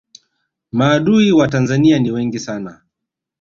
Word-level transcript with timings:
maadui 0.71 1.31
wa 1.31 1.47
tanzania 1.47 1.99
ni 1.99 2.11
wengi 2.11 2.39
sana 2.39 2.81